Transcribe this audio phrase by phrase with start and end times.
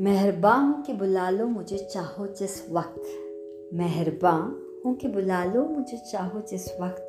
[0.00, 3.02] मेहरबान हूँ कि बुला लो, मुझे चाहो जिस वक्त।
[3.74, 7.08] मेहरबान हूँ कि बुला लो, मुझे चाहो जिस वक्त।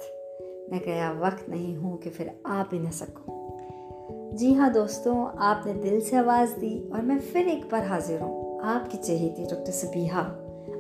[0.72, 3.58] मैं गया वक्त नहीं हूँ कि फिर आ भी न सकूँ।
[4.38, 8.62] जी हाँ दोस्तों, आपने दिल से आवाज़ दी और मैं फिर एक बार हाजिर हूँ
[8.62, 8.98] आपकी
[9.30, 10.22] थी डॉक्टर सबीहा,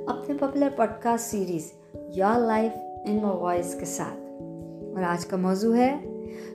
[0.09, 1.71] अपने popular podcast series
[2.19, 2.73] your life
[3.07, 4.15] in my voice के साथ।
[4.95, 6.03] और आज का मौजू है,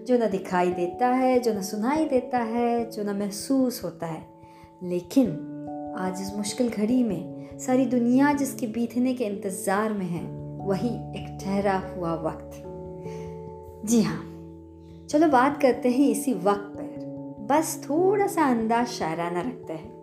[0.05, 4.38] जो न दिखाई देता है, जो न सुनाई देता है, जो न महसूस होता है।
[4.83, 5.27] लेकिन
[5.99, 10.23] आज इस मुश्किल घड़ी में सारी दुनिया जिसके बीतने के इंतज़ार में है
[10.67, 12.63] वही एक ठहरा हुआ वक्त।
[13.87, 14.23] जी हाँ
[15.11, 19.99] चलो बात करते हैं इसी वक्त पर। बस थोड़ा सा अंदाज शायराना रखते हैं।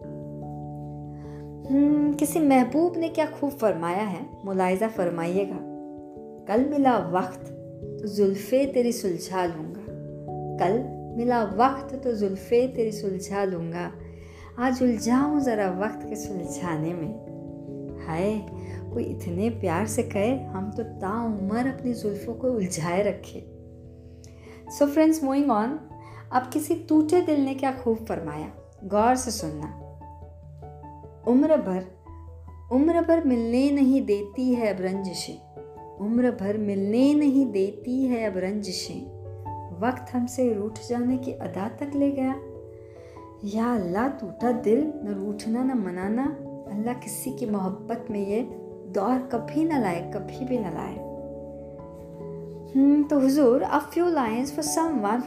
[1.70, 4.26] हम्म, किसी महबूब ने क्या खूब फरमाया है?
[4.46, 5.60] मुलायजा फरमाइएगा।
[6.48, 7.46] कल मिला वक्त
[8.02, 9.86] तो जुल्फे तेरी सुलझा लूँगा।
[10.60, 10.84] कल
[11.18, 13.92] मिला वक्त तो जुल्फे तेरी सुलझा लूँगा।
[14.60, 17.14] आज उलझाऊं ज़रा वक्त के सुलझाने में।
[18.08, 18.36] हाय,
[18.94, 23.40] कोई इतने प्यार से कहे, हम तो ताउमर अपनी जुल्फ़ों को उलझाए रखे।
[24.72, 25.80] सो फ्रेंड्स मूइंग ऑन
[26.34, 28.52] अब किसी टूटे दिल ने क्या खूब फरमाया?
[28.84, 29.68] गौर से सुनना।
[31.28, 31.86] उम्र भर
[32.72, 35.38] उम्र भर मिलने नहीं देती है अब रंजिशें।
[35.98, 39.02] उम्र भर मिलने नहीं देती है अब रंजिशें।
[39.80, 42.36] वक्त हमसे रूठ जाने की अदा तक ले गया।
[43.46, 46.24] या अल्लाह टूटा दिल न रूठना न मनाना,
[46.71, 48.41] अल्लाह किसी की मोहब्बत में ये
[48.93, 51.04] दौर कभी ना लाए, कभी भी ना लाए।
[53.10, 55.21] तो हुजूर a few lines for someone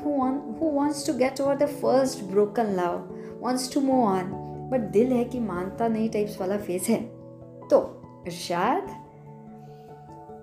[0.60, 2.96] who wants to get over the first broken love
[3.42, 4.32] wants to move on
[4.70, 7.00] but दिल है कि मानता नहीं टाइप्स वाला फेस है।
[7.70, 7.80] तो
[8.26, 8.88] इरशाद,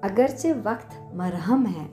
[0.03, 1.85] अगरचे वक्त मरहम है।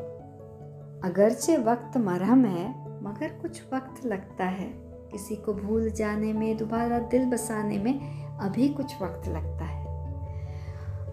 [1.04, 2.68] अगरचे वक्त मरहम है,
[3.04, 8.68] मगर कुछ वक्त लगता है। किसी को भूल जाने में, दोबारा दिल बसाने में अभी
[8.68, 9.82] कुछ वक्त लगता है।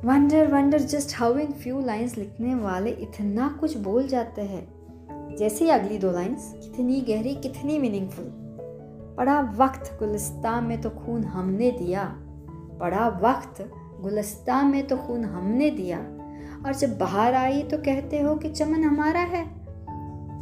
[0.05, 4.79] Wonder wonder just how in few lines लिखने वाले इतना कुछ बोल जाते हैं।
[5.39, 8.25] जैसे ही अगली दो लाइंस कितनी गहरी, कितनी मीनिंगफुल
[9.17, 12.15] पड़ा वक्त गुलिस्तान में तो खून हमने दिया।
[12.79, 13.71] पड़ा वक्त
[14.01, 15.99] गुलिस्तान में तो खून हमने दिया।
[16.65, 19.45] और जब बाहर आई तो कहते हो कि चमन हमारा है।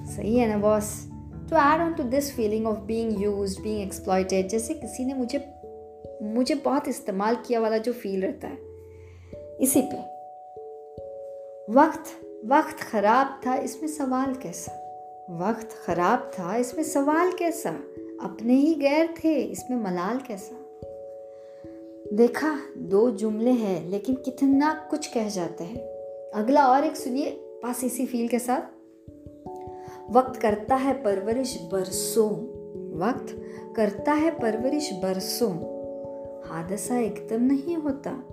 [0.06, 1.10] सही है ना boss
[1.50, 5.54] to add on to this feeling of being use being exploited जैसे किसी ने मुझे
[6.22, 8.58] मुझे बहुत इस्तेमाल किया वाला जो फील रहता है।
[9.62, 10.18] इसी पे।
[11.74, 12.04] वक्त
[12.46, 14.72] वक्त ख़राब था, इसमें सवाल कैसा?
[15.32, 17.70] वक्त ख़राब था, इसमें सवाल कैसा?
[18.22, 20.56] अपने ही गैर थे, इसमें मलाल कैसा?
[22.16, 25.82] देखा, दो जुमले हैं, लेकिन कितना कुछ कह जाते हैं।
[26.32, 28.77] अगला और एक सुनिए, पास इसी फील के साथ।
[30.12, 32.32] वक्त करता है परवरिश बरसों।
[33.00, 33.42] वक्त
[33.76, 35.52] करता है परवरिश बरसों।
[36.50, 38.24] हादसा एकदम नहीं होता।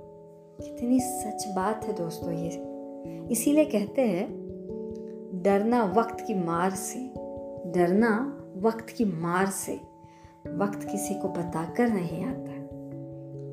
[0.60, 2.48] कितनी सच बात है दोस्तों ये।
[3.30, 4.26] इसीलिए कहते हैं,
[5.42, 6.98] डरना वक्त की मार से,
[7.70, 9.80] डरना वक्त की मार से।
[10.48, 12.54] वक्त किसी को बताकर नहीं आता।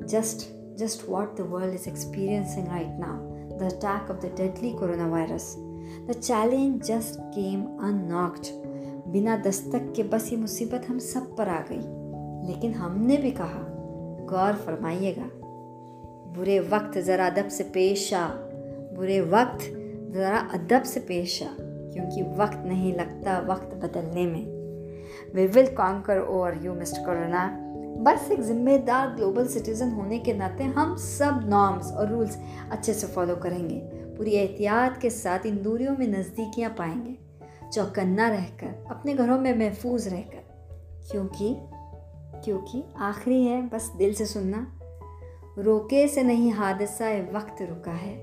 [0.06, 5.08] Just just what the world is experiencing right now the attack of the deadly corona
[5.08, 5.56] virus
[6.10, 8.46] the challenge just came unknocked
[9.12, 12.02] बिना दस्तक के बस ये मुसीबत हम सब पर आ गई।
[12.48, 13.68] लेकिन हमने भी कहा,
[14.24, 15.30] गौर फरमाइएगा।
[16.36, 18.28] बुरे वक्त ज़रा अदब से पेश आ।
[18.96, 19.58] बुरे वक्त
[20.14, 24.44] ज़रा अदब से पेश आ, क्योंकि वक्त नहीं लगता वक्त बदलने में।
[25.34, 27.58] We will conquer over you mister Corona
[28.02, 32.38] बस एक जिम्मेदार ग्लोबल सिटीज़न होने के नाते हम सब नॉर्म्स और रूल्स
[32.70, 37.18] अच्छे से फॉलो करेंगे। पूरी एहतियात के साथ इन दूरियों में नज़दीकियाँ पाएँगे।
[37.70, 40.52] चौकन्ना रहकर, अपने घरों में महफूज रहकर।
[41.12, 41.56] क्योंकि
[42.44, 44.78] क्योंकि आखिरी है, बस दिल से सुनना।
[45.58, 48.16] रोके से नहीं हादसा वक्त रुका है।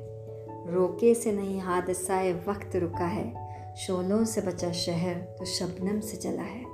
[0.73, 6.41] रोके से नहीं हादसा वक्त रुका है। शोलों से बचा शहर तो शबनम से चला
[6.41, 6.68] है।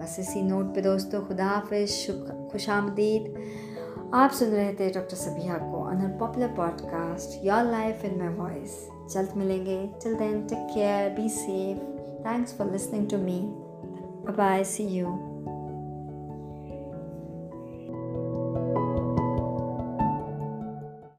[0.00, 2.06] बस इसी नोट पे दोस्तों, खुदा हाफिज
[2.52, 3.34] खुश आमदीद
[4.14, 8.88] आप सुन रहे थे डॉक्टर सभिया को owner popular podcast your life in my voice
[9.12, 11.78] जल्द मिलेंगे। Till then take care be safe
[12.26, 13.40] thanks for listening to me
[14.32, 15.06] bye see you